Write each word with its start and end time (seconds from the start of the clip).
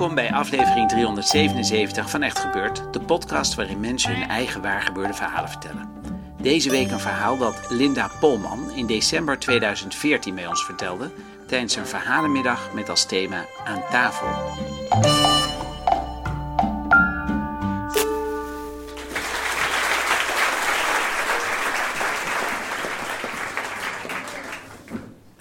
Welkom 0.00 0.18
bij 0.18 0.32
aflevering 0.32 0.88
377 0.88 2.10
van 2.10 2.22
Echt 2.22 2.38
Gebeurd, 2.38 2.92
de 2.92 3.00
podcast 3.00 3.54
waarin 3.54 3.80
mensen 3.80 4.14
hun 4.14 4.28
eigen 4.28 4.62
waargebeurde 4.62 5.14
verhalen 5.14 5.50
vertellen. 5.50 5.88
Deze 6.42 6.70
week 6.70 6.90
een 6.90 7.00
verhaal 7.00 7.38
dat 7.38 7.66
Linda 7.68 8.10
Polman 8.20 8.70
in 8.70 8.86
december 8.86 9.38
2014 9.38 10.34
bij 10.34 10.46
ons 10.46 10.64
vertelde 10.64 11.10
tijdens 11.46 11.76
een 11.76 11.86
verhalenmiddag 11.86 12.72
met 12.74 12.88
als 12.88 13.06
thema 13.06 13.44
Aan 13.64 13.82
tafel. 13.90 14.28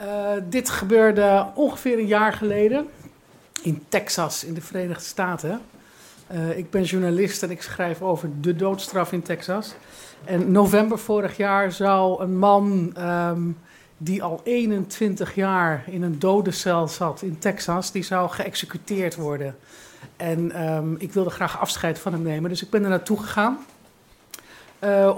Uh, 0.02 0.43
dit 0.49 0.69
gebeurde 0.69 1.52
ongeveer 1.55 1.99
een 1.99 2.07
jaar 2.07 2.33
geleden 2.33 2.87
in 3.61 3.83
Texas, 3.88 4.43
in 4.43 4.53
de 4.53 4.61
Verenigde 4.61 5.03
Staten. 5.03 5.61
Uh, 6.31 6.57
ik 6.57 6.69
ben 6.69 6.83
journalist 6.83 7.43
en 7.43 7.52
ik 7.52 7.61
schrijf 7.61 8.02
over 8.02 8.29
de 8.41 8.55
doodstraf 8.55 9.11
in 9.11 9.21
Texas. 9.21 9.75
En 10.25 10.52
november 10.52 10.99
vorig 10.99 11.38
jaar 11.38 11.71
zou 11.71 12.21
een 12.21 12.37
man 12.37 12.95
um, 12.97 13.57
die 13.97 14.23
al 14.23 14.41
21 14.43 15.35
jaar 15.35 15.83
in 15.85 16.02
een 16.02 16.19
dodencel 16.19 16.87
zat 16.87 17.21
in 17.21 17.39
Texas, 17.39 17.91
die 17.91 18.03
zou 18.03 18.30
geëxecuteerd 18.30 19.15
worden. 19.15 19.57
En 20.17 20.67
um, 20.73 20.95
ik 20.99 21.13
wilde 21.13 21.30
graag 21.30 21.59
afscheid 21.59 21.99
van 21.99 22.13
hem 22.13 22.21
nemen, 22.21 22.49
dus 22.49 22.61
ik 22.61 22.69
ben 22.69 22.83
er 22.83 22.89
naartoe 22.89 23.19
gegaan. 23.19 23.57
Uh, 24.83 25.17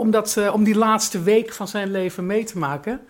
om 0.53 0.63
die 0.63 0.75
laatste 0.75 1.21
week 1.21 1.53
van 1.53 1.67
zijn 1.67 1.91
leven 1.91 2.25
mee 2.25 2.43
te 2.43 2.57
maken. 2.57 3.01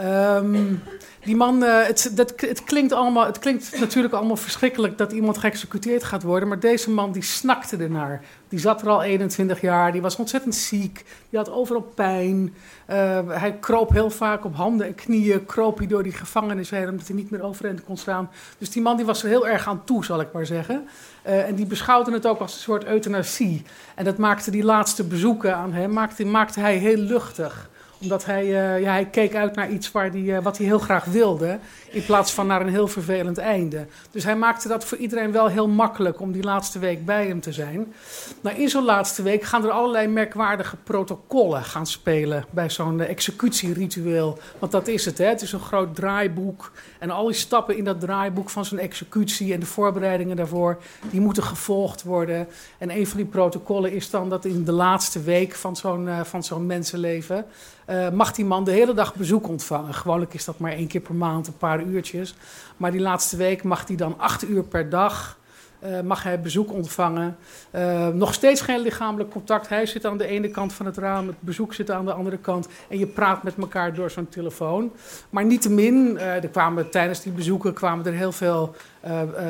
Um, 0.00 0.82
die 1.24 1.36
man, 1.36 1.62
uh, 1.62 1.82
het, 1.82 2.10
dat, 2.14 2.32
het, 2.36 2.64
klinkt 2.64 2.92
allemaal, 2.92 3.26
het 3.26 3.38
klinkt 3.38 3.80
natuurlijk 3.80 4.14
allemaal 4.14 4.36
verschrikkelijk 4.36 4.98
dat 4.98 5.12
iemand 5.12 5.38
geëxecuteerd 5.38 6.04
gaat 6.04 6.22
worden. 6.22 6.48
Maar 6.48 6.60
deze 6.60 6.90
man 6.90 7.12
die 7.12 7.22
snakte 7.22 7.76
ernaar. 7.76 8.22
Die 8.48 8.58
zat 8.58 8.82
er 8.82 8.88
al 8.88 9.02
21 9.02 9.60
jaar, 9.60 9.92
die 9.92 10.00
was 10.00 10.16
ontzettend 10.16 10.54
ziek, 10.54 11.04
die 11.30 11.38
had 11.38 11.50
overal 11.50 11.92
pijn. 11.94 12.54
Uh, 12.90 13.18
hij 13.28 13.56
kroop 13.60 13.90
heel 13.90 14.10
vaak 14.10 14.44
op 14.44 14.54
handen 14.54 14.86
en 14.86 14.94
knieën, 14.94 15.46
kroop 15.46 15.78
hij 15.78 15.86
door 15.86 16.02
die 16.02 16.12
gevangenis 16.12 16.70
heen 16.70 16.88
omdat 16.88 17.06
hij 17.06 17.16
niet 17.16 17.30
meer 17.30 17.42
overeind 17.42 17.84
kon 17.84 17.96
staan. 17.96 18.30
Dus 18.58 18.70
die 18.70 18.82
man 18.82 18.96
die 18.96 19.06
was 19.06 19.22
er 19.22 19.28
heel 19.28 19.48
erg 19.48 19.68
aan 19.68 19.84
toe, 19.84 20.04
zal 20.04 20.20
ik 20.20 20.32
maar 20.32 20.46
zeggen. 20.46 20.88
Uh, 21.26 21.48
en 21.48 21.54
die 21.54 21.66
beschouwde 21.66 22.12
het 22.12 22.26
ook 22.26 22.40
als 22.40 22.54
een 22.54 22.60
soort 22.60 22.84
euthanasie. 22.84 23.62
En 23.94 24.04
dat 24.04 24.16
maakte 24.16 24.50
die 24.50 24.64
laatste 24.64 25.04
bezoeken 25.04 25.56
aan 25.56 25.72
hem, 25.72 25.92
maakte 26.30 26.60
hij 26.60 26.76
heel 26.76 26.96
luchtig 26.96 27.68
omdat 28.00 28.24
hij, 28.24 28.44
uh, 28.44 28.80
ja, 28.80 28.90
hij 28.90 29.06
keek 29.06 29.34
uit 29.34 29.54
naar 29.54 29.70
iets 29.70 29.92
waar 29.92 30.10
die, 30.10 30.24
uh, 30.24 30.38
wat 30.38 30.56
hij 30.56 30.66
heel 30.66 30.78
graag 30.78 31.04
wilde. 31.04 31.58
In 31.90 32.04
plaats 32.04 32.32
van 32.32 32.46
naar 32.46 32.60
een 32.60 32.68
heel 32.68 32.88
vervelend 32.88 33.38
einde. 33.38 33.86
Dus 34.10 34.24
hij 34.24 34.36
maakte 34.36 34.68
dat 34.68 34.84
voor 34.84 34.98
iedereen 34.98 35.32
wel 35.32 35.46
heel 35.46 35.68
makkelijk 35.68 36.20
om 36.20 36.32
die 36.32 36.42
laatste 36.42 36.78
week 36.78 37.04
bij 37.04 37.26
hem 37.26 37.40
te 37.40 37.52
zijn. 37.52 37.94
Nou, 38.40 38.56
in 38.56 38.68
zo'n 38.68 38.84
laatste 38.84 39.22
week 39.22 39.42
gaan 39.42 39.64
er 39.64 39.70
allerlei 39.70 40.06
merkwaardige 40.06 40.76
protocollen 40.76 41.64
gaan 41.64 41.86
spelen. 41.86 42.44
Bij 42.50 42.70
zo'n 42.70 42.98
uh, 42.98 43.08
executieritueel. 43.08 44.38
Want 44.58 44.72
dat 44.72 44.88
is 44.88 45.04
het, 45.04 45.18
hè? 45.18 45.26
Het 45.26 45.42
is 45.42 45.52
een 45.52 45.60
groot 45.60 45.94
draaiboek. 45.94 46.72
En 46.98 47.10
al 47.10 47.26
die 47.26 47.34
stappen 47.34 47.76
in 47.76 47.84
dat 47.84 48.00
draaiboek 48.00 48.50
van 48.50 48.64
zo'n 48.64 48.78
executie 48.78 49.52
en 49.52 49.60
de 49.60 49.66
voorbereidingen 49.66 50.36
daarvoor, 50.36 50.78
die 51.10 51.20
moeten 51.20 51.42
gevolgd 51.42 52.02
worden. 52.02 52.48
En 52.78 52.90
een 52.90 53.06
van 53.06 53.16
die 53.16 53.26
protocollen 53.26 53.92
is 53.92 54.10
dan 54.10 54.28
dat 54.28 54.44
in 54.44 54.64
de 54.64 54.72
laatste 54.72 55.22
week 55.22 55.54
van 55.54 55.76
zo'n 55.76 56.08
van 56.24 56.44
zo'n 56.44 56.66
mensenleven. 56.66 57.46
Uh, 57.90 58.10
mag 58.10 58.32
die 58.32 58.44
man 58.44 58.64
de 58.64 58.70
hele 58.70 58.94
dag 58.94 59.14
bezoek 59.14 59.48
ontvangen. 59.48 59.94
Gewoonlijk 59.94 60.34
is 60.34 60.44
dat 60.44 60.58
maar 60.58 60.72
één 60.72 60.86
keer 60.86 61.00
per 61.00 61.14
maand, 61.14 61.46
een 61.46 61.56
paar 61.56 61.82
uurtjes. 61.82 62.34
Maar 62.76 62.90
die 62.90 63.00
laatste 63.00 63.36
week 63.36 63.62
mag 63.62 63.86
hij 63.86 63.96
dan 63.96 64.14
acht 64.18 64.48
uur 64.48 64.62
per 64.62 64.90
dag 64.90 65.38
uh, 65.84 66.00
mag 66.00 66.22
hij 66.22 66.40
bezoek 66.40 66.72
ontvangen. 66.72 67.36
Uh, 67.74 68.08
nog 68.08 68.34
steeds 68.34 68.60
geen 68.60 68.80
lichamelijk 68.80 69.30
contact. 69.30 69.68
Hij 69.68 69.86
zit 69.86 70.04
aan 70.04 70.18
de 70.18 70.26
ene 70.26 70.48
kant 70.48 70.72
van 70.72 70.86
het 70.86 70.96
raam, 70.96 71.26
het 71.26 71.40
bezoek 71.40 71.74
zit 71.74 71.90
aan 71.90 72.04
de 72.04 72.12
andere 72.12 72.38
kant. 72.38 72.68
En 72.88 72.98
je 72.98 73.06
praat 73.06 73.42
met 73.42 73.54
elkaar 73.58 73.94
door 73.94 74.10
zo'n 74.10 74.28
telefoon. 74.28 74.92
Maar 75.30 75.44
niettemin, 75.44 76.14
uh, 76.14 76.34
er 76.34 76.48
kwamen, 76.48 76.90
tijdens 76.90 77.22
die 77.22 77.32
bezoeken 77.32 77.72
kwamen 77.72 78.06
er 78.06 78.12
heel 78.12 78.32
veel 78.32 78.74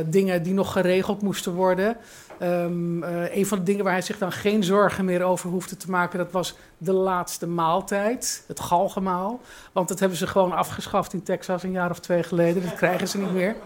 dingen 0.07 0.43
die 0.43 0.55
nog 0.55 0.73
geregeld 0.73 1.23
moesten 1.23 1.53
worden. 1.53 1.97
Um, 2.43 3.03
uh, 3.03 3.37
een 3.37 3.47
van 3.47 3.59
de 3.59 3.65
dingen 3.65 3.85
waar 3.85 3.93
hij 3.93 4.03
zich 4.03 4.19
dan 4.19 4.33
geen 4.33 4.65
zorgen 4.65 5.05
meer 5.05 5.23
over 5.23 5.51
hoefde 5.51 5.77
te 5.77 5.91
maken, 5.91 6.19
dat 6.19 6.33
was 6.33 6.57
de 6.79 6.93
laatste 6.93 7.47
maaltijd, 7.47 8.45
het 8.47 8.61
galgemaal. 8.61 9.41
Want 9.73 9.89
dat 9.89 9.99
hebben 9.99 10.19
ze 10.19 10.27
gewoon 10.27 10.53
afgeschaft 10.53 11.13
in 11.13 11.23
Texas 11.23 11.63
een 11.63 11.71
jaar 11.71 11.91
of 11.91 12.01
twee 12.01 12.23
geleden. 12.23 12.63
Dat 12.63 12.75
krijgen 12.75 13.09
ze 13.09 13.19
niet 13.19 13.33
meer. 13.33 13.57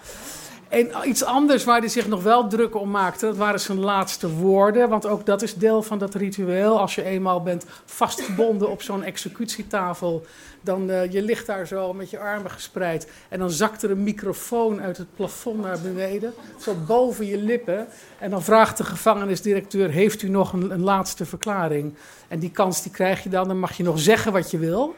En 0.71 0.91
iets 1.05 1.25
anders 1.25 1.65
waar 1.65 1.79
hij 1.79 1.89
zich 1.89 2.09
nog 2.09 2.23
wel 2.23 2.49
druk 2.49 2.75
om 2.75 2.91
maakte, 2.91 3.27
dat 3.27 3.37
waren 3.37 3.61
zijn 3.61 3.81
laatste 3.81 4.31
woorden. 4.31 4.89
Want 4.89 5.07
ook 5.07 5.27
dat 5.27 5.43
is 5.43 5.55
deel 5.55 5.83
van 5.83 5.99
dat 5.99 6.15
ritueel. 6.15 6.81
Als 6.81 6.95
je 6.95 7.03
eenmaal 7.03 7.43
bent 7.43 7.65
vastgebonden 7.85 8.71
op 8.71 8.83
zo'n 8.83 9.03
executietafel, 9.03 10.25
dan 10.61 10.91
uh, 10.91 11.13
je 11.13 11.23
ligt 11.23 11.47
daar 11.47 11.67
zo 11.67 11.93
met 11.93 12.11
je 12.11 12.19
armen 12.19 12.51
gespreid. 12.51 13.09
En 13.29 13.39
dan 13.39 13.51
zakt 13.51 13.83
er 13.83 13.91
een 13.91 14.03
microfoon 14.03 14.81
uit 14.81 14.97
het 14.97 15.15
plafond 15.17 15.61
naar 15.61 15.81
beneden, 15.81 16.33
zo 16.61 16.75
boven 16.87 17.27
je 17.27 17.37
lippen. 17.37 17.87
En 18.19 18.31
dan 18.31 18.43
vraagt 18.43 18.77
de 18.77 18.85
gevangenisdirecteur, 18.85 19.91
heeft 19.91 20.23
u 20.23 20.29
nog 20.29 20.53
een, 20.53 20.83
laatste 20.83 21.25
verklaring? 21.25 21.95
En 22.29 22.39
die 22.39 22.51
kans 22.51 22.83
die 22.83 22.93
krijg 22.93 23.23
je 23.23 23.29
dan, 23.29 23.49
dan 23.49 23.59
mag 23.59 23.77
je 23.77 23.83
nog 23.83 24.01
zeggen 24.01 24.33
wat 24.33 24.51
je 24.51 24.59
wil. 24.59 24.95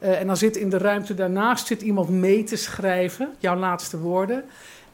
Uh, 0.00 0.20
en 0.20 0.26
dan 0.26 0.36
zit 0.36 0.56
in 0.56 0.70
de 0.70 0.78
ruimte 0.78 1.14
daarnaast 1.14 1.66
zit 1.66 1.82
iemand 1.82 2.08
mee 2.08 2.44
te 2.44 2.56
schrijven, 2.56 3.34
jouw 3.38 3.56
laatste 3.56 3.98
woorden. 3.98 4.44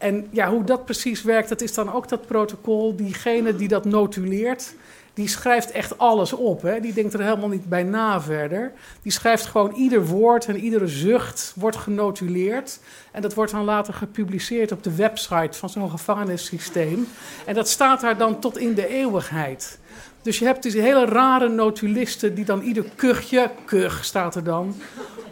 En 0.03 0.27
ja, 0.31 0.51
hoe 0.51 0.65
dat 0.65 0.85
precies 0.85 1.23
werkt, 1.23 1.49
dat 1.49 1.61
is 1.61 1.75
dan 1.75 1.93
ook 1.93 2.09
dat 2.09 2.27
protocol. 2.27 2.97
Diegene 2.97 3.57
die 3.57 3.69
dat 3.69 3.85
notuleert, 3.85 4.75
die 5.15 5.29
schrijft 5.29 5.71
echt 5.71 5.99
alles 5.99 6.33
op. 6.33 6.63
Hè? 6.63 6.81
Die 6.81 6.93
denkt 6.93 7.15
er 7.15 7.23
helemaal 7.23 7.49
niet 7.49 7.69
bij 7.69 7.83
na 7.83 8.21
verder. 8.21 8.73
Die 9.03 9.13
schrijft 9.13 9.47
gewoon 9.47 9.75
ieder 9.75 10.07
woord 10.07 10.47
en 10.47 10.57
iedere 10.57 10.87
zucht 10.87 11.53
wordt 11.57 11.77
genotuleerd. 11.77 12.81
En 13.13 13.23
dat 13.23 13.35
wordt 13.35 13.53
dan 13.53 13.65
later 13.65 13.95
gepubliceerd 13.95 14.73
op 14.73 14.83
de 14.83 14.95
website 14.95 15.59
van 15.59 15.69
zo'n 15.71 15.91
gevangenissysteem. 15.91 17.07
En 17.47 17.55
dat 17.55 17.69
staat 17.69 18.01
daar 18.01 18.19
dan 18.19 18.41
tot 18.41 18.59
in 18.59 18.75
de 18.75 18.89
eeuwigheid. 18.89 19.79
Dus 20.23 20.39
je 20.39 20.45
hebt 20.45 20.63
dus 20.63 20.75
hele 20.75 21.05
rare 21.05 21.49
notulisten 21.49 22.35
die 22.35 22.45
dan 22.45 22.63
ieder 22.63 22.85
kuchje, 22.95 23.51
kuch 23.65 24.05
staat 24.05 24.35
er 24.35 24.45
dan, 24.45 24.75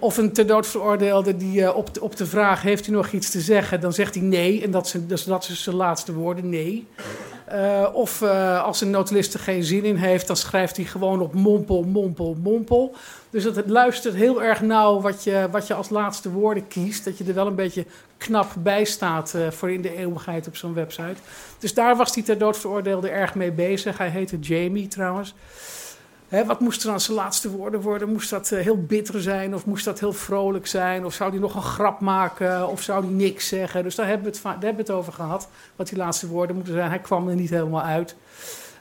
of 0.00 0.16
een 0.16 0.32
ter 0.32 0.46
dood 0.46 0.66
veroordeelde 0.66 1.36
die 1.36 1.60
uh, 1.60 1.76
op, 1.76 1.94
de, 1.94 2.00
op 2.00 2.16
de 2.16 2.26
vraag: 2.26 2.62
heeft 2.62 2.86
u 2.86 2.92
nog 2.92 3.12
iets 3.12 3.30
te 3.30 3.40
zeggen? 3.40 3.80
Dan 3.80 3.92
zegt 3.92 4.14
hij 4.14 4.24
nee. 4.24 4.62
En 4.62 4.70
dat, 4.70 4.88
zijn, 4.88 5.06
dus 5.06 5.24
dat 5.24 5.48
is 5.48 5.62
zijn 5.62 5.76
laatste 5.76 6.12
woorden: 6.12 6.48
nee. 6.48 6.86
Uh, 7.52 7.86
of 7.92 8.20
uh, 8.20 8.64
als 8.64 8.80
een 8.80 8.90
notulist 8.90 9.34
er 9.34 9.40
geen 9.40 9.64
zin 9.64 9.84
in 9.84 9.96
heeft, 9.96 10.26
dan 10.26 10.36
schrijft 10.36 10.76
hij 10.76 10.84
gewoon 10.84 11.20
op 11.20 11.34
mompel, 11.34 11.82
mompel, 11.82 12.36
mompel. 12.42 12.94
Dus 13.30 13.44
het, 13.44 13.56
het 13.56 13.68
luistert 13.68 14.14
heel 14.14 14.42
erg 14.42 14.60
nauw 14.60 15.00
wat 15.00 15.24
je, 15.24 15.48
wat 15.50 15.66
je 15.66 15.74
als 15.74 15.88
laatste 15.88 16.30
woorden 16.30 16.68
kiest. 16.68 17.04
Dat 17.04 17.18
je 17.18 17.24
er 17.24 17.34
wel 17.34 17.46
een 17.46 17.54
beetje 17.54 17.84
knap 18.18 18.50
bij 18.58 18.84
staat 18.84 19.34
voor 19.50 19.70
in 19.70 19.82
de 19.82 19.96
eeuwigheid 19.96 20.46
op 20.46 20.56
zo'n 20.56 20.74
website. 20.74 21.16
Dus 21.58 21.74
daar 21.74 21.96
was 21.96 22.14
hij 22.14 22.24
ter 22.24 22.38
dood 22.38 22.58
veroordeelde 22.58 23.08
erg 23.08 23.34
mee 23.34 23.52
bezig. 23.52 23.98
Hij 23.98 24.08
heette 24.08 24.38
Jamie 24.38 24.88
trouwens. 24.88 25.34
Hè, 26.30 26.44
wat 26.44 26.60
moest 26.60 26.86
aan 26.86 27.00
zijn 27.00 27.16
laatste 27.16 27.50
woorden 27.50 27.80
worden? 27.80 28.12
Moest 28.12 28.30
dat 28.30 28.50
uh, 28.50 28.60
heel 28.60 28.82
bitter 28.82 29.22
zijn? 29.22 29.54
Of 29.54 29.66
moest 29.66 29.84
dat 29.84 30.00
heel 30.00 30.12
vrolijk 30.12 30.66
zijn? 30.66 31.04
Of 31.04 31.14
zou 31.14 31.30
hij 31.30 31.38
nog 31.38 31.54
een 31.54 31.62
grap 31.62 32.00
maken? 32.00 32.68
Of 32.68 32.82
zou 32.82 33.04
hij 33.04 33.12
niks 33.12 33.48
zeggen? 33.48 33.82
Dus 33.82 33.94
daar 33.94 34.06
hebben 34.06 34.26
we 34.26 34.32
het, 34.32 34.42
daar 34.42 34.52
hebben 34.52 34.74
we 34.74 34.80
het 34.80 34.90
over 34.90 35.12
gehad. 35.12 35.48
Wat 35.76 35.88
die 35.88 35.98
laatste 35.98 36.26
woorden 36.26 36.56
moeten 36.56 36.74
zijn. 36.74 36.88
Hij 36.88 36.98
kwam 36.98 37.28
er 37.28 37.34
niet 37.34 37.50
helemaal 37.50 37.82
uit. 37.82 38.16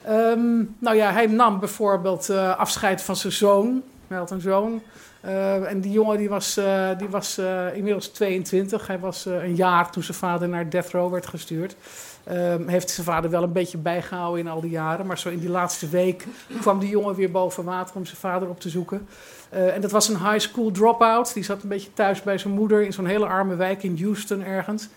Um, 0.08 0.76
nou 0.78 0.96
ja, 0.96 1.12
hij 1.12 1.26
nam 1.26 1.58
bijvoorbeeld 1.58 2.30
uh, 2.30 2.58
afscheid 2.58 3.02
van 3.02 3.16
zijn 3.16 3.32
zoon. 3.32 3.82
Hij 4.08 4.18
had 4.18 4.30
een 4.30 4.40
zoon. 4.40 4.82
Uh, 5.24 5.70
en 5.70 5.80
die 5.80 5.92
jongen 5.92 6.18
die 6.18 6.28
was, 6.28 6.60
die 6.98 7.08
was 7.08 7.40
inmiddels 7.74 8.08
22. 8.08 8.86
Hij 8.86 8.98
was 8.98 9.24
een 9.24 9.54
jaar 9.54 9.90
toen 9.90 10.02
zijn 10.02 10.16
vader 10.16 10.48
naar 10.48 10.70
Death 10.70 10.90
Row 10.90 11.12
werd 11.12 11.26
gestuurd. 11.26 11.76
Ehm, 12.24 12.68
heeft 12.68 12.90
zijn 12.90 13.06
vader 13.06 13.30
wel 13.30 13.42
een 13.42 13.52
beetje 13.52 13.78
bijgehouden 13.78 14.44
in 14.44 14.50
al 14.50 14.60
die 14.60 14.70
jaren. 14.70 15.06
Maar 15.06 15.18
zo 15.18 15.28
in 15.28 15.38
die 15.38 15.48
laatste 15.48 15.88
week 15.88 16.26
kwam 16.60 16.78
die 16.78 16.88
jongen 16.88 17.14
weer 17.14 17.30
boven 17.30 17.64
water 17.64 17.96
om 17.96 18.04
zijn 18.04 18.18
vader 18.18 18.48
op 18.48 18.60
te 18.60 18.68
zoeken. 18.68 19.08
en 19.50 19.80
dat 19.80 19.90
was 19.90 20.08
een 20.08 20.18
high 20.18 20.38
school 20.38 20.70
dropout. 20.70 21.34
Die 21.34 21.44
zat 21.44 21.62
een 21.62 21.68
beetje 21.68 21.92
thuis 21.92 22.22
bij 22.22 22.38
zijn 22.38 22.54
moeder 22.54 22.82
in 22.82 22.92
zo'n 22.92 23.06
hele 23.06 23.26
arme 23.26 23.54
wijk 23.54 23.82
in 23.82 23.98
Houston 24.00 24.44
ergens. 24.44 24.88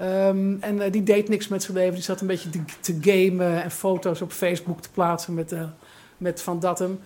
Um, 0.00 0.58
en 0.60 0.90
die 0.90 1.02
deed 1.02 1.28
niks 1.28 1.48
met 1.48 1.62
zijn 1.62 1.76
leven. 1.76 1.94
Die 1.94 2.02
zat 2.02 2.20
een 2.20 2.26
beetje 2.26 2.50
te, 2.80 2.98
gamen 3.00 3.62
en 3.62 3.70
foto's 3.70 4.20
op 4.20 4.32
Facebook 4.32 4.80
te 4.80 4.90
plaatsen 4.90 5.34
met, 5.34 5.54
met 6.20 6.42
Van 6.42 6.60
Datum. 6.60 7.00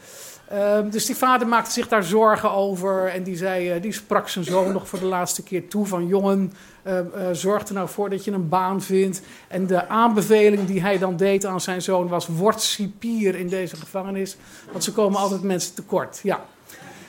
Um, 0.52 0.90
dus 0.90 1.06
die 1.06 1.16
vader 1.16 1.48
maakte 1.48 1.70
zich 1.70 1.88
daar 1.88 2.04
zorgen 2.04 2.50
over. 2.50 3.06
En 3.08 3.22
die, 3.22 3.36
zei, 3.36 3.74
uh, 3.74 3.82
die 3.82 3.92
sprak 3.92 4.28
zijn 4.28 4.44
zoon 4.44 4.72
nog 4.72 4.88
voor 4.88 4.98
de 4.98 5.04
laatste 5.04 5.42
keer 5.42 5.68
toe: 5.68 5.86
van 5.86 6.06
jongen, 6.06 6.52
uh, 6.86 6.98
uh, 6.98 7.28
zorg 7.32 7.68
er 7.68 7.74
nou 7.74 7.88
voor 7.88 8.10
dat 8.10 8.24
je 8.24 8.30
een 8.30 8.48
baan 8.48 8.82
vindt. 8.82 9.22
En 9.48 9.66
de 9.66 9.88
aanbeveling 9.88 10.66
die 10.66 10.80
hij 10.80 10.98
dan 10.98 11.16
deed 11.16 11.44
aan 11.44 11.60
zijn 11.60 11.82
zoon 11.82 12.08
was: 12.08 12.26
word 12.26 12.60
cipier 12.60 13.34
in 13.34 13.48
deze 13.48 13.76
gevangenis. 13.76 14.36
Want 14.70 14.84
ze 14.84 14.92
komen 14.92 15.20
altijd 15.20 15.42
mensen 15.42 15.74
tekort. 15.74 16.20
Ja. 16.22 16.44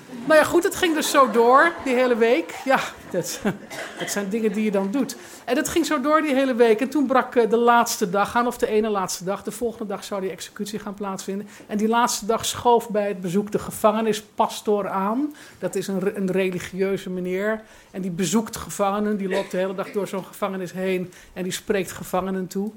Nou 0.09 0.39
ja, 0.39 0.43
goed, 0.43 0.63
het 0.63 0.75
ging 0.75 0.95
dus 0.95 1.09
zo 1.09 1.31
door 1.31 1.71
die 1.83 1.95
hele 1.95 2.15
week. 2.15 2.55
Ja, 2.65 2.79
dat, 3.11 3.41
dat 3.99 4.09
zijn 4.09 4.29
dingen 4.29 4.51
die 4.51 4.63
je 4.63 4.71
dan 4.71 4.91
doet. 4.91 5.15
En 5.45 5.55
het 5.55 5.69
ging 5.69 5.85
zo 5.85 6.01
door 6.01 6.21
die 6.21 6.33
hele 6.33 6.55
week. 6.55 6.81
En 6.81 6.89
toen 6.89 7.05
brak 7.05 7.35
eh, 7.35 7.49
de 7.49 7.57
laatste 7.57 8.09
dag 8.09 8.35
aan, 8.35 8.47
of 8.47 8.57
de 8.57 8.67
ene 8.67 8.89
laatste 8.89 9.23
dag. 9.23 9.43
De 9.43 9.51
volgende 9.51 9.85
dag 9.85 10.03
zou 10.03 10.21
die 10.21 10.29
executie 10.29 10.79
gaan 10.79 10.93
plaatsvinden. 10.93 11.47
En 11.67 11.77
die 11.77 11.87
laatste 11.87 12.25
dag 12.25 12.45
schoof 12.45 12.89
bij 12.89 13.07
het 13.07 13.21
bezoek 13.21 13.51
de 13.51 13.59
gevangenispastoor 13.59 14.89
aan. 14.89 15.35
Dat 15.59 15.75
is 15.75 15.87
een, 15.87 16.17
een 16.17 16.31
religieuze 16.31 17.09
meneer. 17.09 17.61
En 17.91 18.01
die 18.01 18.11
bezoekt 18.11 18.55
gevangenen. 18.55 19.17
Die 19.17 19.29
loopt 19.29 19.51
de 19.51 19.57
hele 19.57 19.75
dag 19.75 19.91
door 19.91 20.07
zo'n 20.07 20.25
gevangenis 20.25 20.73
heen. 20.73 21.11
En 21.33 21.43
die 21.43 21.51
spreekt 21.51 21.91
gevangenen 21.91 22.47
toe. 22.47 22.71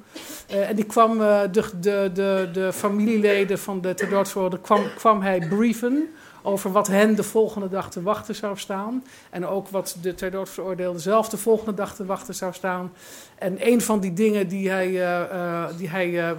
Uh, 0.51 0.69
en 0.69 0.77
die 0.77 0.85
kwam 0.85 1.21
uh, 1.21 1.41
de, 1.53 1.63
de, 1.81 2.11
de, 2.15 2.49
de 2.53 2.73
familieleden 2.73 3.59
van 3.59 3.81
de 3.81 3.95
ter 3.95 4.59
kwam, 4.63 4.83
kwam 4.97 5.23
hij 5.23 5.47
brieven 5.49 6.09
over 6.49 6.73
wat 6.73 6.87
hen 6.87 7.15
de 7.15 7.23
volgende 7.23 7.69
dag 7.69 7.91
te 7.91 8.03
wachten 8.03 8.35
zou 8.35 8.59
staan. 8.59 9.05
En 9.31 9.47
ook 9.47 9.69
wat 9.69 9.97
de 10.03 10.15
ter 10.15 10.31
dood 10.31 10.49
veroordeelde 10.49 10.99
zelf 10.99 11.29
de 11.29 11.37
volgende 11.37 11.75
dag 11.75 11.95
te 11.95 12.05
wachten 12.05 12.35
zou 12.35 12.53
staan. 12.53 12.93
En 13.39 13.67
een 13.67 13.81
van 13.81 14.01
die 14.01 14.13
dingen 14.13 14.49
die 14.49 14.71
hij, 14.71 14.89
uh, 14.89 15.21
uh, 15.33 15.65
die 15.77 15.89
hij 15.89 16.09
uh, 16.09 16.31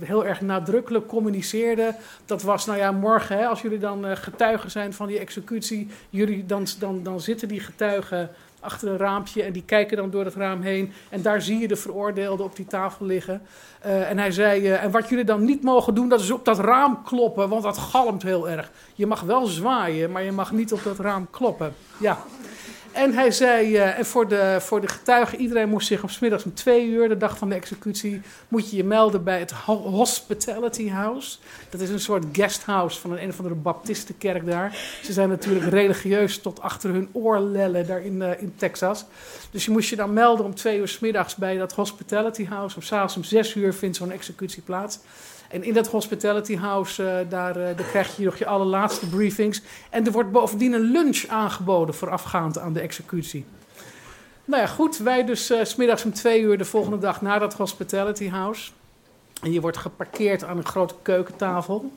heel 0.00 0.26
erg 0.26 0.40
nadrukkelijk 0.40 1.06
communiceerde, 1.06 1.94
dat 2.24 2.42
was, 2.42 2.66
nou 2.66 2.78
ja, 2.78 2.92
morgen, 2.92 3.38
hè, 3.38 3.46
als 3.46 3.62
jullie 3.62 3.78
dan 3.78 4.16
getuigen 4.16 4.70
zijn 4.70 4.92
van 4.92 5.06
die 5.06 5.18
executie, 5.18 5.88
jullie, 6.10 6.46
dan, 6.46 6.66
dan, 6.78 7.02
dan 7.02 7.20
zitten 7.20 7.48
die 7.48 7.60
getuigen 7.60 8.30
achter 8.60 8.88
een 8.88 8.96
raampje 8.96 9.42
en 9.42 9.52
die 9.52 9.62
kijken 9.66 9.96
dan 9.96 10.10
door 10.10 10.24
het 10.24 10.34
raam 10.34 10.60
heen. 10.60 10.92
En 11.08 11.22
daar 11.22 11.42
zie 11.42 11.58
je 11.58 11.68
de 11.68 11.76
veroordeelde 11.76 12.42
op 12.42 12.56
die 12.56 12.66
tafel 12.66 13.06
liggen. 13.06 13.42
Uh, 13.86 14.10
en 14.10 14.18
hij 14.18 14.30
zei, 14.30 14.60
uh, 14.60 14.84
en 14.84 14.90
wat 14.90 15.08
jullie 15.08 15.24
dan 15.24 15.44
niet 15.44 15.62
mogen 15.62 15.94
doen, 15.94 16.08
dat 16.08 16.20
is 16.20 16.30
op 16.30 16.44
dat 16.44 16.58
raam 16.58 17.02
kloppen, 17.04 17.48
want 17.48 17.62
dat 17.62 17.78
galmt 17.78 18.22
heel 18.22 18.48
erg. 18.48 18.70
Je 18.94 19.06
mag 19.06 19.20
wel 19.20 19.46
zwaaien, 19.46 20.10
maar 20.10 20.22
je 20.22 20.32
mag 20.32 20.52
niet 20.52 20.72
op 20.72 20.82
dat 20.82 20.98
raam 20.98 21.26
kloppen. 21.30 21.74
Ja. 21.98 22.18
En 22.96 23.12
hij 23.12 23.30
zei, 23.30 23.72
uh, 23.72 23.98
en 23.98 24.06
voor 24.06 24.28
de, 24.28 24.56
voor 24.60 24.80
de 24.80 24.88
getuigen, 24.88 25.40
iedereen 25.40 25.68
moest 25.68 25.86
zich 25.86 26.02
op 26.02 26.10
smiddags 26.10 26.44
om 26.44 26.54
twee 26.54 26.86
uur, 26.86 27.08
de 27.08 27.16
dag 27.16 27.38
van 27.38 27.48
de 27.48 27.54
executie, 27.54 28.20
moet 28.48 28.70
je 28.70 28.76
je 28.76 28.84
melden 28.84 29.24
bij 29.24 29.38
het 29.38 29.50
Hospitality 29.50 30.88
House. 30.88 31.38
Dat 31.70 31.80
is 31.80 31.90
een 31.90 32.00
soort 32.00 32.24
guesthouse 32.32 33.00
van 33.00 33.12
een, 33.12 33.22
een 33.22 33.28
of 33.28 33.38
andere 33.38 33.54
baptistenkerk 33.54 34.46
daar. 34.46 34.76
Ze 35.02 35.12
zijn 35.12 35.28
natuurlijk 35.28 35.70
religieus 35.70 36.38
tot 36.38 36.60
achter 36.60 36.90
hun 36.90 37.08
oorlellen 37.12 37.86
daar 37.86 38.02
in, 38.02 38.14
uh, 38.14 38.40
in 38.40 38.54
Texas. 38.56 39.04
Dus 39.50 39.64
je 39.64 39.70
moest 39.70 39.90
je 39.90 39.96
dan 39.96 40.12
melden 40.12 40.44
om 40.44 40.54
twee 40.54 40.78
uur 40.78 40.88
s 40.88 40.98
middags 40.98 41.34
bij 41.34 41.56
dat 41.56 41.72
Hospitality 41.72 42.46
House. 42.46 42.76
Of 42.76 42.84
s'avonds 42.84 43.16
om 43.16 43.24
zes 43.24 43.54
uur 43.54 43.74
vindt 43.74 43.96
zo'n 43.96 44.10
executie 44.10 44.62
plaats. 44.62 44.98
En 45.48 45.62
in 45.62 45.74
dat 45.74 45.88
hospitality 45.88 46.56
house, 46.56 47.02
uh, 47.02 47.30
daar, 47.30 47.56
uh, 47.56 47.64
daar 47.64 47.86
krijg 47.86 48.16
je 48.16 48.24
nog 48.24 48.36
je 48.36 48.46
allerlaatste 48.46 49.08
briefings. 49.08 49.62
En 49.90 50.06
er 50.06 50.12
wordt 50.12 50.32
bovendien 50.32 50.72
een 50.72 50.90
lunch 50.90 51.24
aangeboden 51.28 51.94
voorafgaand 51.94 52.58
aan 52.58 52.72
de 52.72 52.80
executie. 52.80 53.44
Nou 54.44 54.62
ja, 54.62 54.68
goed, 54.68 54.98
wij 54.98 55.24
dus 55.24 55.50
uh, 55.50 55.64
smiddags 55.64 56.04
om 56.04 56.12
twee 56.12 56.40
uur 56.40 56.58
de 56.58 56.64
volgende 56.64 56.98
dag 56.98 57.22
naar 57.22 57.40
dat 57.40 57.54
hospitality 57.54 58.28
house. 58.28 58.70
En 59.42 59.52
je 59.52 59.60
wordt 59.60 59.76
geparkeerd 59.76 60.44
aan 60.44 60.56
een 60.56 60.66
grote 60.66 60.94
keukentafel. 61.02 61.92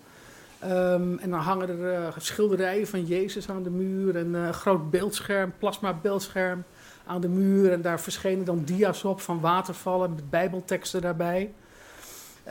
Um, 0.64 1.20
en 1.20 1.30
dan 1.30 1.40
hangen 1.40 1.84
er 1.84 2.14
schilderijen 2.18 2.88
van 2.88 3.06
Jezus 3.06 3.50
aan 3.50 3.64
de 3.64 3.70
muur. 3.70 4.16
En 4.16 4.34
een 4.34 4.54
groot 4.54 4.92
beeldscherm, 4.92 5.54
plasma 5.60 5.94
beeldscherm 5.94 6.64
aan 7.06 7.22
de 7.22 7.28
muur. 7.28 7.72
En 7.72 7.82
daar 7.82 8.00
verschenen 8.00 8.46
dan 8.46 8.64
dia's 8.64 9.04
op 9.04 9.22
van 9.22 9.40
watervallen 9.40 10.14
met 10.16 10.30
bijbelteksten 10.30 11.02
daarbij. 11.02 11.52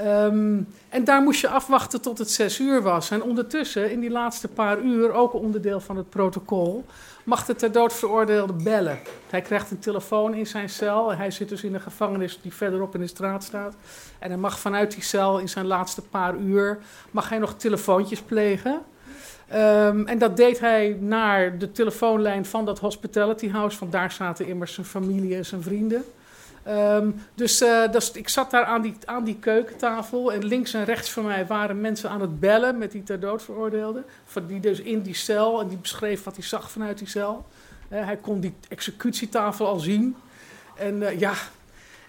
Um, 0.05 0.69
en 0.89 1.05
daar 1.05 1.23
moest 1.23 1.41
je 1.41 1.49
afwachten 1.49 2.01
tot 2.01 2.19
het 2.19 2.31
zes 2.31 2.59
uur 2.59 2.83
was. 2.83 3.11
En 3.11 3.23
ondertussen, 3.23 3.91
in 3.91 4.01
die 4.01 4.11
laatste 4.11 4.49
paar 4.49 4.81
uur, 4.81 5.13
ook 5.13 5.33
onderdeel 5.33 5.81
van 5.81 5.97
het 5.97 6.11
protocol, 6.11 6.85
mag 7.25 7.45
de 7.45 7.55
ter 7.55 7.73
dood 7.73 7.93
veroordeelde 7.93 8.53
bellen. 8.53 8.99
Hij 9.31 9.41
krijgt 9.41 9.71
een 9.71 9.79
telefoon 9.79 10.35
in 10.35 10.47
zijn 10.47 10.69
cel. 10.69 11.15
Hij 11.15 11.31
zit 11.31 11.49
dus 11.49 11.63
in 11.63 11.75
een 11.75 11.81
gevangenis 11.81 12.39
die 12.43 12.55
verderop 12.55 12.95
in 12.95 13.01
de 13.01 13.07
straat 13.07 13.45
staat. 13.45 13.75
En 14.19 14.29
hij 14.29 14.39
mag 14.39 14.59
vanuit 14.59 14.93
die 14.93 15.03
cel 15.03 15.39
in 15.39 15.49
zijn 15.49 15.67
laatste 15.67 16.03
paar 16.03 16.37
uur, 16.37 16.79
mag 17.11 17.29
hij 17.29 17.39
nog 17.39 17.55
telefoontjes 17.55 18.21
plegen. 18.21 18.81
Um, 19.55 20.07
en 20.07 20.19
dat 20.19 20.37
deed 20.37 20.61
hij 20.61 20.97
naar 21.01 21.59
de 21.59 21.73
telefoonlijn 21.73 22.45
van 22.45 22.65
dat 22.65 22.79
hospitality 22.79 23.51
house. 23.51 23.79
Want 23.79 23.93
daar 23.93 24.13
zaten 24.13 24.47
immers 24.47 24.75
zijn 24.75 24.87
familie 24.87 25.37
en 25.37 25.47
zijn 25.47 25.63
vrienden. 25.63 26.05
Um, 26.69 27.23
dus, 27.35 27.59
dus 27.91 28.11
ik 28.11 28.29
zat 28.29 28.51
daar 28.51 28.65
aan 28.65 28.83
die, 28.83 28.97
aan 29.05 29.25
die 29.25 29.37
keukentafel 29.37 30.33
en 30.33 30.45
links 30.45 30.75
en 30.75 30.85
rechts 30.85 31.11
van 31.11 31.25
mij 31.25 31.47
waren 31.47 31.81
mensen 31.81 32.11
aan 32.11 32.21
het 32.21 32.41
bellen 32.41 32.79
met 32.79 32.93
die 32.93 33.03
ter 33.03 33.21
dood 33.21 33.43
veroordeelden. 33.43 34.05
Die 34.47 34.61
dus 34.61 34.81
in 34.81 35.03
die 35.03 35.15
cel 35.15 35.61
en 35.61 35.69
die 35.69 35.79
beschreef 35.79 36.25
wat 36.25 36.37
hij 36.37 36.45
zag 36.45 36.71
vanuit 36.71 36.99
die 36.99 37.09
cel. 37.09 37.47
Hij 37.89 38.17
kon 38.17 38.41
die 38.41 38.55
executietafel 38.69 39.67
al 39.67 39.79
zien. 39.79 40.17
En 40.77 40.95
uh, 40.95 41.19
ja, 41.19 41.35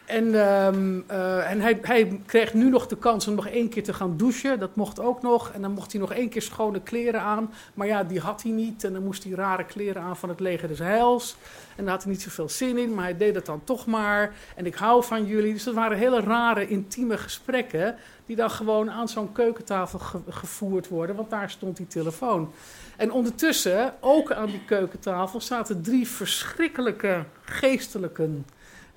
en, 0.10 0.36
um, 0.36 1.04
uh, 1.12 1.52
en 1.52 1.62
hij, 1.62 1.80
hij, 1.82 2.22
kreeg 2.26 2.54
nu 2.54 2.70
nog 2.70 2.88
de 2.88 2.98
kans 2.98 3.28
om 3.28 3.36
nog 3.36 3.48
één 3.48 3.70
keer 3.70 3.84
te 3.84 3.94
gaan 3.94 4.18
douchen. 4.18 4.60
Dat 4.60 4.76
mocht 4.76 5.00
ook 5.00 5.22
nog. 5.22 5.52
En 5.52 5.62
dan 5.62 5.72
mocht 5.72 5.92
hij 5.92 6.02
nog 6.02 6.14
één 6.14 6.30
keer 6.30 6.42
schone 6.42 6.82
kleren 6.82 7.22
aan. 7.22 7.54
Maar 7.74 7.88
ja, 7.88 8.04
die 8.04 8.20
had 8.20 8.44
hij 8.44 8.52
niet. 8.52 8.84
En 8.84 8.94
dan 8.94 9.04
moest 9.04 9.24
hij 9.24 9.34
rare 9.34 9.66
kleren 9.66 10.02
aan 10.02 10.18
van 10.18 10.30
het 10.30 10.40
leger 10.40 10.68
des 10.68 10.80
heils. 10.80 11.36
En 11.76 11.84
daar 11.84 11.94
had 11.94 12.04
hij 12.04 12.12
niet 12.12 12.22
zoveel 12.22 12.50
zin 12.50 12.78
in. 12.78 12.94
Maar 12.94 13.04
hij 13.04 13.18
deed 13.18 13.36
het 13.36 13.46
dan 13.46 13.64
toch 13.64 13.86
maar. 13.86 14.34
En 14.56 14.66
ik 14.66 14.76
hou 14.76 15.04
van 15.04 15.26
jullie. 15.26 15.54
Dus 15.54 15.64
dat 15.64 15.74
waren 15.74 15.98
hele 15.98 16.20
rare, 16.20 16.68
intieme 16.68 17.18
gesprekken. 17.18 17.96
Die 18.26 18.36
dan 18.36 18.52
gewoon 18.52 18.92
aan 18.92 19.08
zo'n 19.08 19.32
keukentafel 19.32 20.00
ge 20.00 20.20
gevoerd 20.30 20.88
worden. 20.88 21.16
Want 21.16 21.30
daar 21.30 21.50
stond 21.50 21.78
die 21.78 21.88
telefoon. 21.88 22.52
En 22.98 23.12
ondertussen, 23.12 23.94
ook 24.00 24.32
aan 24.32 24.46
die 24.46 24.66
keukentafel, 24.66 25.42
zaten 25.42 25.82
drie 25.82 26.08
verschrikkelijke 26.08 27.24
geestelijken 27.42 28.46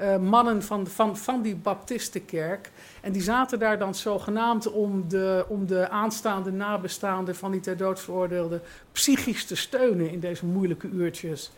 uh, 0.01 0.17
mannen 0.17 0.63
van, 0.63 0.87
van, 0.87 1.17
van 1.17 1.43
die 1.43 1.57
Baptistenkerk. 1.57 2.71
En 3.01 3.13
die 3.13 3.23
zaten 3.23 3.59
daar 3.59 3.79
dan 3.79 3.95
zogenaamd 3.95 4.71
om 4.71 5.09
de, 5.09 5.45
om 5.49 5.67
de 5.67 5.89
aanstaande 5.89 6.53
nabestaanden 6.53 7.37
van 7.37 7.51
die 7.51 7.61
ter 7.61 7.77
dood 7.77 8.01
veroordeelden 8.01 8.63
psychisch 8.93 9.45
te 9.45 9.57
steunen 9.57 10.11
in 10.11 10.21
deze 10.21 10.47
moeilijke 10.47 10.89
uurtjes. 10.89 11.51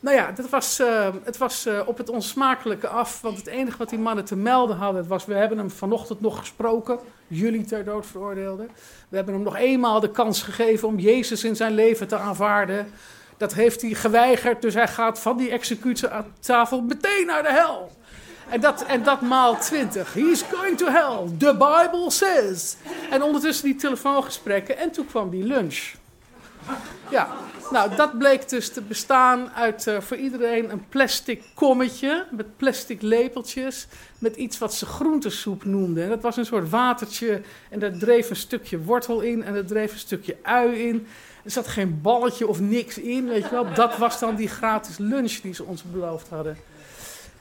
Nou 0.00 0.16
ja, 0.16 0.32
dat 0.32 0.48
was, 0.48 0.80
uh, 0.80 1.08
het 1.24 1.36
was 1.36 1.66
uh, 1.66 1.80
op 1.86 1.98
het 1.98 2.08
onsmakelijke 2.08 2.88
af. 2.88 3.20
Want 3.20 3.36
het 3.36 3.46
enige 3.46 3.78
wat 3.78 3.88
die 3.88 3.98
mannen 3.98 4.24
te 4.24 4.36
melden 4.36 4.76
hadden 4.76 5.08
was... 5.08 5.24
we 5.24 5.34
hebben 5.34 5.58
hem 5.58 5.70
vanochtend 5.70 6.20
nog 6.20 6.38
gesproken, 6.38 6.98
jullie 7.26 7.64
ter 7.64 7.84
dood 7.84 8.06
veroordeelden. 8.06 8.70
We 9.08 9.16
hebben 9.16 9.34
hem 9.34 9.42
nog 9.42 9.56
eenmaal 9.56 10.00
de 10.00 10.10
kans 10.10 10.42
gegeven 10.42 10.88
om 10.88 10.98
Jezus 10.98 11.44
in 11.44 11.56
zijn 11.56 11.74
leven 11.74 12.08
te 12.08 12.16
aanvaarden. 12.16 12.86
Dat 13.38 13.54
heeft 13.54 13.82
hij 13.82 13.94
geweigerd, 13.94 14.62
dus 14.62 14.74
hij 14.74 14.88
gaat 14.88 15.20
van 15.20 15.36
die 15.36 15.50
executietafel 15.50 16.80
meteen 16.80 17.26
naar 17.26 17.42
de 17.42 17.52
hel. 17.52 17.96
En 18.48 18.60
dat, 18.60 18.84
en 18.84 19.02
dat 19.02 19.20
maal 19.20 19.58
twintig. 19.58 20.14
He's 20.14 20.42
going 20.52 20.78
to 20.78 20.86
hell. 20.86 21.36
The 21.38 21.52
Bible 21.52 22.10
says. 22.10 22.76
En 23.10 23.22
ondertussen 23.22 23.64
die 23.64 23.76
telefoongesprekken. 23.76 24.78
En 24.78 24.90
toen 24.90 25.06
kwam 25.06 25.30
die 25.30 25.44
lunch. 25.44 25.92
Ja, 27.10 27.28
nou 27.70 27.94
dat 27.94 28.18
bleek 28.18 28.48
dus 28.48 28.68
te 28.68 28.82
bestaan 28.82 29.50
uit 29.50 29.86
uh, 29.86 30.00
voor 30.00 30.16
iedereen 30.16 30.70
een 30.70 30.88
plastic 30.88 31.42
kommetje 31.54 32.26
met 32.30 32.56
plastic 32.56 33.02
lepeltjes 33.02 33.86
met 34.18 34.36
iets 34.36 34.58
wat 34.58 34.74
ze 34.74 34.86
groentesoep 34.86 35.64
noemden. 35.64 36.04
En 36.04 36.08
dat 36.08 36.22
was 36.22 36.36
een 36.36 36.46
soort 36.46 36.70
watertje 36.70 37.40
en 37.70 37.78
daar 37.78 37.98
dreef 37.98 38.30
een 38.30 38.36
stukje 38.36 38.78
wortel 38.78 39.20
in 39.20 39.42
en 39.42 39.54
er 39.54 39.66
dreef 39.66 39.92
een 39.92 39.98
stukje 39.98 40.36
ui 40.42 40.88
in. 40.88 41.06
Er 41.48 41.54
zat 41.54 41.68
geen 41.68 42.00
balletje 42.00 42.46
of 42.46 42.60
niks 42.60 42.98
in, 42.98 43.28
weet 43.28 43.42
je 43.42 43.50
wel. 43.50 43.74
Dat 43.74 43.98
was 43.98 44.18
dan 44.18 44.34
die 44.34 44.48
gratis 44.48 44.98
lunch 44.98 45.32
die 45.32 45.54
ze 45.54 45.64
ons 45.64 45.82
beloofd 45.82 46.28
hadden. 46.28 46.56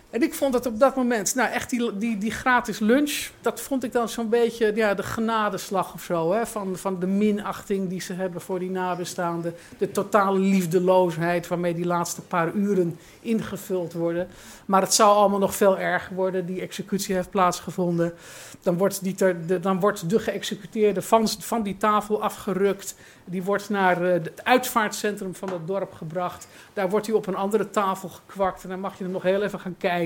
En 0.09 0.23
ik 0.23 0.33
vond 0.33 0.53
het 0.53 0.65
op 0.65 0.79
dat 0.79 0.95
moment, 0.95 1.35
nou 1.35 1.49
echt 1.49 1.69
die, 1.69 1.97
die, 1.97 2.17
die 2.17 2.31
gratis 2.31 2.79
lunch, 2.79 3.29
dat 3.41 3.61
vond 3.61 3.83
ik 3.83 3.91
dan 3.91 4.09
zo'n 4.09 4.29
beetje 4.29 4.71
ja, 4.75 4.93
de 4.93 5.03
genadeslag 5.03 5.93
of 5.93 6.03
zo. 6.03 6.33
Hè? 6.33 6.45
Van, 6.45 6.77
van 6.77 6.99
de 6.99 7.07
minachting 7.07 7.89
die 7.89 8.01
ze 8.01 8.13
hebben 8.13 8.41
voor 8.41 8.59
die 8.59 8.69
nabestaanden. 8.69 9.55
De 9.77 9.91
totale 9.91 10.39
liefdeloosheid 10.39 11.47
waarmee 11.47 11.73
die 11.73 11.85
laatste 11.85 12.21
paar 12.21 12.53
uren 12.53 12.99
ingevuld 13.19 13.93
worden. 13.93 14.27
Maar 14.65 14.81
het 14.81 14.93
zou 14.93 15.15
allemaal 15.15 15.39
nog 15.39 15.55
veel 15.55 15.79
erger 15.79 16.15
worden. 16.15 16.45
Die 16.45 16.61
executie 16.61 17.15
heeft 17.15 17.29
plaatsgevonden. 17.29 18.13
Dan 18.61 18.77
wordt, 18.77 19.03
die 19.03 19.15
de, 19.15 19.59
dan 19.59 19.79
wordt 19.79 20.09
de 20.09 20.19
geëxecuteerde 20.19 21.01
van, 21.01 21.27
van 21.27 21.63
die 21.63 21.77
tafel 21.77 22.21
afgerukt. 22.21 22.95
Die 23.25 23.43
wordt 23.43 23.69
naar 23.69 24.01
uh, 24.01 24.11
het 24.11 24.43
uitvaartcentrum 24.43 25.35
van 25.35 25.49
het 25.51 25.67
dorp 25.67 25.93
gebracht. 25.93 26.47
Daar 26.73 26.89
wordt 26.89 27.05
hij 27.05 27.15
op 27.15 27.27
een 27.27 27.35
andere 27.35 27.69
tafel 27.69 28.09
gekwakt. 28.09 28.63
En 28.63 28.69
dan 28.69 28.79
mag 28.79 28.97
je 28.97 29.03
er 29.03 29.09
nog 29.09 29.23
heel 29.23 29.43
even 29.43 29.59
gaan 29.59 29.75
kijken. 29.77 29.96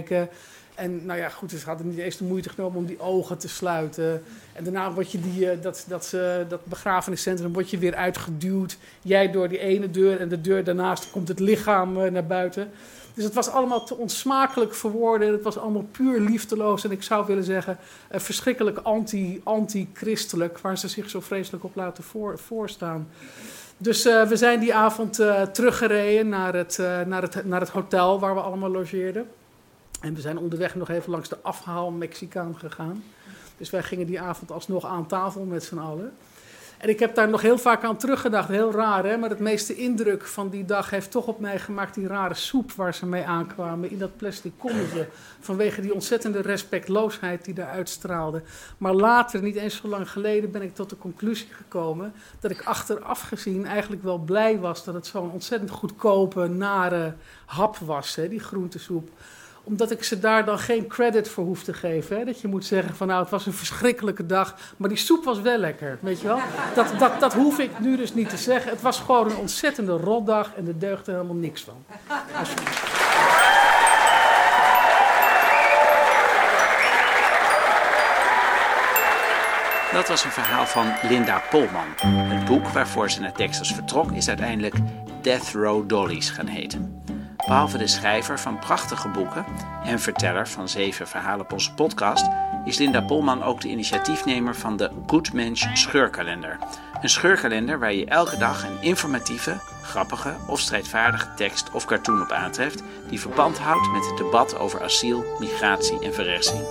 En 0.76 1.06
nou 1.06 1.20
ja, 1.20 1.30
goed, 1.30 1.52
ze 1.52 1.66
hadden 1.66 1.90
niet 1.90 1.98
eens 1.98 2.18
de 2.18 2.24
moeite 2.24 2.50
genomen 2.50 2.78
om 2.78 2.86
die 2.86 3.00
ogen 3.00 3.38
te 3.38 3.48
sluiten. 3.48 4.24
En 4.54 4.64
daarna 4.64 4.92
word 4.92 5.12
je 5.12 5.20
die, 5.20 5.46
uh, 5.46 5.62
dat, 5.62 5.86
dat, 5.88 6.16
dat 6.48 6.66
begrafeniscentrum 6.66 7.54
word 7.54 7.70
je 7.70 7.78
weer 7.78 7.96
uitgeduwd. 7.96 8.78
Jij 9.02 9.32
door 9.32 9.50
die 9.50 9.60
ene 9.60 9.92
deur 9.92 10.20
en 10.20 10.30
de 10.30 10.42
deur 10.42 10.64
daarnaast 10.64 11.12
komt 11.12 11.28
het 11.28 11.40
lichaam 11.40 11.98
uh, 11.98 12.12
naar 12.12 12.26
buiten. 12.26 12.70
Dus 13.14 13.24
het 13.24 13.34
was 13.34 13.50
allemaal 13.50 13.86
te 13.86 13.96
onsmakelijk 13.96 14.74
voor. 14.74 15.20
Het 15.20 15.44
was 15.44 15.58
allemaal 15.58 15.86
puur 15.92 16.20
liefdeloos. 16.20 16.84
En 16.84 16.92
ik 16.92 17.04
zou 17.04 17.26
willen 17.26 17.44
zeggen, 17.44 17.78
uh, 18.12 18.20
verschrikkelijk 18.20 18.78
anti, 18.78 19.42
anti-christelijk. 19.44 20.60
Waar 20.60 20.78
ze 20.78 20.88
zich 20.88 21.10
zo 21.10 21.20
vreselijk 21.20 21.64
op 21.64 21.76
laten 21.76 22.04
voor, 22.04 22.40
voorstaan. 22.40 23.08
Dus 23.78 24.04
we 24.04 24.34
zijn 24.34 24.60
die 24.60 24.74
avond 24.74 25.14
teruggereden 25.54 26.30
naar 26.30 26.54
het, 26.54 26.78
naar, 27.08 27.22
het, 27.22 27.46
naar 27.46 27.60
het 27.60 27.70
hotel 27.70 28.20
waar 28.20 28.36
we 28.36 28.42
allemaal 28.42 28.70
logeerden. 28.70 29.28
En 30.02 30.14
we 30.14 30.22
zijn 30.22 30.38
onderweg 30.38 30.76
nog 30.76 30.90
even 30.90 31.12
langs 31.12 31.30
de 31.30 31.38
afhaal 31.42 31.92
Mexicaan 31.92 32.58
gegaan. 32.58 33.04
Dus 33.58 33.70
wij 33.70 33.84
gingen 33.84 34.08
die 34.08 34.22
avond 34.22 34.52
alsnog 34.52 34.86
aan 34.86 35.08
tafel 35.08 35.44
met 35.44 35.64
z'n 35.64 35.78
allen. 35.78 36.14
En 36.78 36.90
ik 36.90 37.00
heb 37.00 37.16
daar 37.16 37.30
nog 37.30 37.42
heel 37.42 37.58
vaak 37.58 37.84
aan 37.84 37.98
teruggedacht. 37.98 38.48
Heel 38.48 38.72
raar, 38.72 39.06
hè? 39.06 39.18
Maar 39.18 39.30
het 39.30 39.40
meeste 39.40 39.76
indruk 39.76 40.26
van 40.26 40.50
die 40.50 40.66
dag 40.66 40.90
heeft 40.90 41.12
toch 41.12 41.28
op 41.28 41.40
mij 41.40 41.60
gemaakt 41.60 41.96
die 41.96 42.08
rare 42.08 42.34
soep 42.34 42.72
waar 42.72 42.94
ze 42.94 43.06
mee 43.06 43.24
aankwamen 43.24 43.92
in 43.92 43.98
dat 43.98 44.18
plastic 44.18 44.52
kommetje. 44.58 45.08
Vanwege 45.40 45.82
die 45.82 45.94
ontzettende 45.94 46.42
respectloosheid 46.42 47.46
die 47.46 47.54
daar 47.54 47.70
uitstraalde. 47.70 48.42
Maar 48.78 48.94
later, 48.94 49.42
niet 49.42 49.56
eens 49.56 49.76
zo 49.76 49.88
lang 49.88 50.12
geleden, 50.12 50.52
ben 50.52 50.62
ik 50.62 50.76
tot 50.76 50.90
de 50.90 50.98
conclusie 50.98 51.50
gekomen 51.52 52.14
dat 52.40 52.52
ik 52.52 52.64
achteraf 52.64 53.22
gezien 53.22 53.66
eigenlijk 53.66 54.04
wel 54.04 54.18
blij 54.18 54.60
was 54.60 54.84
dat 54.84 54.94
het 54.94 55.06
zo'n 55.08 55.32
ontzettend 55.32 55.72
goedkope, 55.72 56.48
nare 56.48 57.14
hap 57.46 57.78
was, 57.78 58.16
hè? 58.16 58.28
die 58.30 58.40
groentesoep 58.40 59.10
omdat 59.64 59.92
ik 59.92 60.04
ze 60.04 60.20
daar 60.20 60.46
dan 60.46 60.60
geen 60.60 60.88
credit 60.88 61.30
voor 61.30 61.46
hoef 61.46 61.64
te 61.64 61.74
geven. 61.74 62.18
Hè? 62.18 62.26
Dat 62.26 62.42
je 62.42 62.48
moet 62.48 62.66
zeggen 62.66 62.96
van 62.96 63.08
nou, 63.08 63.22
het 63.22 63.30
was 63.30 63.46
een 63.46 63.54
verschrikkelijke 63.54 64.26
dag, 64.26 64.56
maar 64.78 64.90
die 64.90 64.98
soep 64.98 65.24
was 65.24 65.42
wel 65.42 65.58
lekker, 65.58 65.98
weet 66.02 66.22
je 66.22 66.28
wel. 66.28 66.40
Dat, 66.76 66.94
dat, 67.00 67.20
dat 67.20 67.34
hoef 67.34 67.60
ik 67.60 67.80
nu 67.80 67.98
dus 67.98 68.14
niet 68.14 68.30
te 68.30 68.38
zeggen. 68.38 68.72
Het 68.72 68.82
was 68.82 69.00
gewoon 69.00 69.30
een 69.30 69.38
ontzettende 69.38 69.92
rotdag 69.98 70.52
en 70.56 70.68
er 70.68 70.80
deugde 70.80 71.12
helemaal 71.12 71.36
niks 71.36 71.64
van. 71.64 71.84
Dat 79.92 80.08
was 80.08 80.24
een 80.24 80.32
verhaal 80.32 80.66
van 80.66 80.94
Linda 81.10 81.42
Polman. 81.50 81.86
Het 82.06 82.46
boek 82.46 82.68
waarvoor 82.68 83.10
ze 83.10 83.20
naar 83.20 83.34
Texas 83.34 83.74
vertrok 83.74 84.12
is 84.12 84.28
uiteindelijk 84.28 84.76
Death 85.22 85.52
Row 85.54 85.90
Dollies 85.90 86.30
gaan 86.30 86.48
heten. 86.48 87.04
Behalve 87.48 87.78
de 87.78 87.88
schrijver 87.88 88.40
van 88.40 88.60
prachtige 88.60 89.08
boeken 89.08 89.46
en 89.84 90.00
verteller 90.00 90.48
van 90.48 90.70
zeven 90.70 91.08
verhalen 91.08 91.46
op 91.46 91.52
onze 91.52 91.74
podcast, 91.74 92.26
is 92.66 92.78
Linda 92.78 93.02
Polman 93.02 93.44
ook 93.44 93.62
de 93.62 93.70
initiatiefnemer 93.70 94.56
van 94.56 94.78
de 94.78 94.92
Good 95.08 95.32
Scheurkalender. 95.74 96.58
Een 97.02 97.10
scheurkalender 97.10 97.80
waar 97.80 97.94
je 97.94 98.06
elke 98.06 98.38
dag 98.38 98.64
een 98.64 98.82
informatieve, 98.82 99.58
grappige 99.82 100.36
of 100.48 100.60
strijdvaardige 100.60 101.28
tekst 101.36 101.72
of 101.72 101.86
cartoon 101.86 102.22
op 102.22 102.32
aantreft 102.32 102.84
die 103.10 103.20
verband 103.20 103.58
houdt 103.58 103.92
met 103.92 104.06
het 104.06 104.18
debat 104.18 104.58
over 104.58 104.84
asiel, 104.84 105.26
migratie 105.40 106.00
en 106.00 106.14
verrechtsing. 106.14 106.62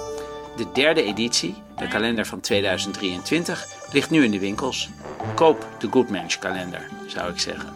De 0.56 0.66
derde 0.72 1.02
editie, 1.02 1.62
de 1.76 1.88
kalender 1.88 2.26
van 2.26 2.40
2023, 2.40 3.66
ligt 3.92 4.10
nu 4.10 4.24
in 4.24 4.30
de 4.30 4.38
winkels. 4.38 4.90
Koop 5.34 5.66
de 5.78 5.88
Good 5.90 6.10
Mensch 6.10 6.38
kalender, 6.38 6.88
zou 7.06 7.30
ik 7.30 7.40
zeggen. 7.40 7.68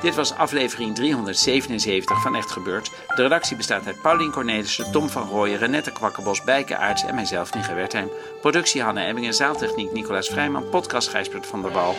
Dit 0.00 0.14
was 0.14 0.34
aflevering 0.34 0.94
377 0.94 2.22
van 2.22 2.34
Echt 2.34 2.50
Gebeurd. 2.50 2.90
De 3.14 3.22
redactie 3.22 3.56
bestaat 3.56 3.86
uit 3.86 4.02
Paulien 4.02 4.30
Cornelissen, 4.30 4.92
Tom 4.92 5.08
van 5.08 5.28
Rooyen, 5.28 5.58
Renette 5.58 5.92
Kwakkenbos, 5.92 6.42
Bijke 6.42 6.76
Aarts 6.76 7.04
en 7.04 7.14
mijzelf, 7.14 7.54
Nige 7.54 7.74
Wertheim. 7.74 8.10
Productie 8.40 8.82
Hanne 8.82 9.04
Emmingen, 9.04 9.34
zaaltechniek 9.34 9.92
Nicolaas 9.92 10.28
Vrijman, 10.28 10.68
podcast 10.68 11.08
Gijsbert 11.08 11.46
van 11.46 11.62
der 11.62 11.72
Wal. 11.72 11.94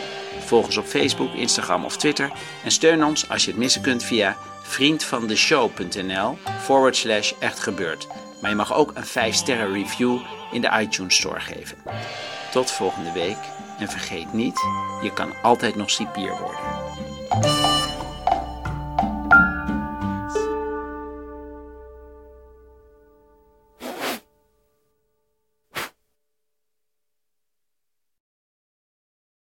Volg 0.46 0.66
ons 0.66 0.76
op 0.76 0.86
Facebook, 0.86 1.32
Instagram 1.32 1.84
of 1.84 1.96
Twitter. 1.96 2.32
En 2.64 2.70
steun 2.70 3.04
ons 3.04 3.28
als 3.28 3.44
je 3.44 3.50
het 3.50 3.60
missen 3.60 3.82
kunt 3.82 4.02
via 4.02 4.36
vriendvandeshow.nl 4.62 6.38
forward 6.60 6.96
slash. 6.96 7.32
Maar 8.40 8.50
je 8.50 8.56
mag 8.56 8.74
ook 8.74 8.90
een 8.94 9.06
5 9.06 9.34
sterren 9.34 9.72
review 9.72 10.18
in 10.52 10.60
de 10.60 10.70
iTunes 10.80 11.16
Store 11.16 11.40
geven. 11.40 11.76
Tot 12.50 12.70
volgende 12.70 13.12
week 13.12 13.38
en 13.78 13.88
vergeet 13.88 14.32
niet, 14.32 14.60
je 15.02 15.12
kan 15.12 15.32
altijd 15.42 15.76
nog 15.76 15.90
cipier 15.90 16.36
worden. 16.38 17.67